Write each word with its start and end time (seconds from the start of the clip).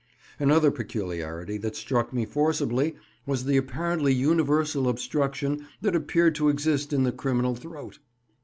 Another 0.39 0.71
peculiarity 0.71 1.59
that 1.59 1.75
struck 1.75 2.11
me 2.11 2.25
forcibly 2.25 2.95
was 3.27 3.45
the 3.45 3.55
apparently 3.57 4.11
universal 4.11 4.89
obstruction 4.89 5.67
that 5.79 5.95
appeared 5.95 6.33
to 6.33 6.49
exist 6.49 6.91
in 6.91 7.03
the 7.03 7.11
criminal 7.11 7.53
throat. 7.53 7.99